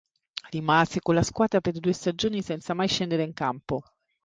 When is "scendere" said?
2.87-3.21